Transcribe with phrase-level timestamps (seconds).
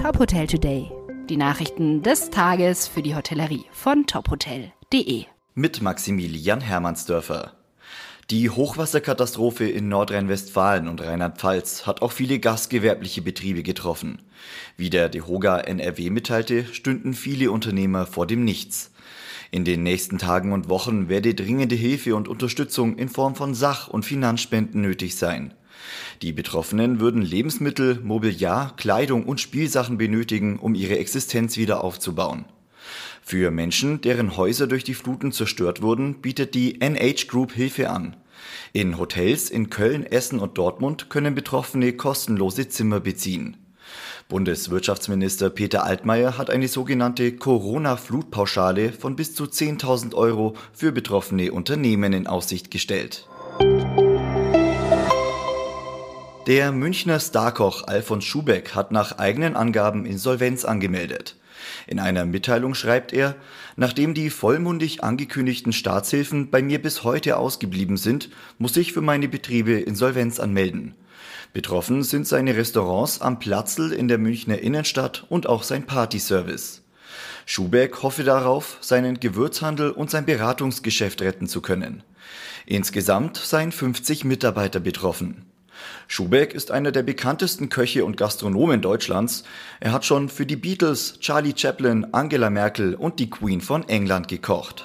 [0.00, 0.90] Top Hotel Today.
[1.28, 5.24] Die Nachrichten des Tages für die Hotellerie von tophotel.de.
[5.54, 7.52] Mit Maximilian Hermannsdörfer.
[8.30, 14.22] Die Hochwasserkatastrophe in Nordrhein-Westfalen und Rheinland-Pfalz hat auch viele gastgewerbliche Betriebe getroffen.
[14.78, 18.92] Wie der DeHoga NRW mitteilte, stünden viele Unternehmer vor dem Nichts.
[19.50, 23.88] In den nächsten Tagen und Wochen werde dringende Hilfe und Unterstützung in Form von Sach-
[23.88, 25.52] und Finanzspenden nötig sein.
[26.22, 32.44] Die Betroffenen würden Lebensmittel, Mobiliar, Kleidung und Spielsachen benötigen, um ihre Existenz wieder aufzubauen.
[33.22, 38.16] Für Menschen, deren Häuser durch die Fluten zerstört wurden, bietet die NH Group Hilfe an.
[38.72, 43.56] In Hotels in Köln, Essen und Dortmund können Betroffene kostenlose Zimmer beziehen.
[44.28, 52.12] Bundeswirtschaftsminister Peter Altmaier hat eine sogenannte Corona-Flutpauschale von bis zu 10.000 Euro für betroffene Unternehmen
[52.12, 53.28] in Aussicht gestellt.
[56.50, 61.36] Der Münchner Starkoch Alfons Schubeck hat nach eigenen Angaben Insolvenz angemeldet.
[61.86, 63.36] In einer Mitteilung schreibt er,
[63.76, 69.28] nachdem die vollmundig angekündigten Staatshilfen bei mir bis heute ausgeblieben sind, muss ich für meine
[69.28, 70.96] Betriebe Insolvenz anmelden.
[71.52, 76.82] Betroffen sind seine Restaurants am Platzl in der Münchner Innenstadt und auch sein Partyservice.
[77.46, 82.02] Schubeck hoffe darauf, seinen Gewürzhandel und sein Beratungsgeschäft retten zu können.
[82.66, 85.46] Insgesamt seien 50 Mitarbeiter betroffen.
[86.08, 89.44] Schubeck ist einer der bekanntesten Köche und Gastronomen Deutschlands.
[89.80, 94.28] Er hat schon für die Beatles, Charlie Chaplin, Angela Merkel und die Queen von England
[94.28, 94.84] gekocht.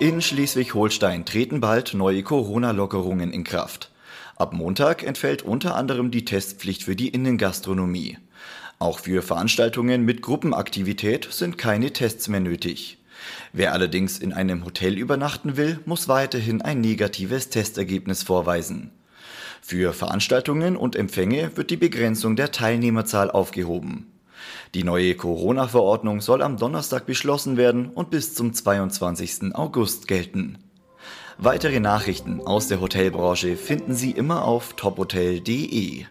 [0.00, 3.90] In Schleswig-Holstein treten bald neue Corona-Lockerungen in Kraft.
[4.36, 8.16] Ab Montag entfällt unter anderem die Testpflicht für die Innengastronomie.
[8.78, 12.96] Auch für Veranstaltungen mit Gruppenaktivität sind keine Tests mehr nötig.
[13.52, 18.92] Wer allerdings in einem Hotel übernachten will, muss weiterhin ein negatives Testergebnis vorweisen.
[19.60, 24.06] Für Veranstaltungen und Empfänge wird die Begrenzung der Teilnehmerzahl aufgehoben.
[24.74, 29.54] Die neue Corona-Verordnung soll am Donnerstag beschlossen werden und bis zum 22.
[29.54, 30.58] August gelten.
[31.38, 36.06] Weitere Nachrichten aus der Hotelbranche finden Sie immer auf tophotel.de.